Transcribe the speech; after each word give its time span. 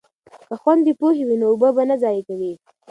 که 0.47 0.55
خویندې 0.61 0.93
پوهې 0.99 1.23
وي 1.27 1.35
نو 1.41 1.45
اوبه 1.51 1.69
به 1.75 1.83
نه 1.89 1.95
ضایع 2.03 2.21
کوي. 2.29 2.53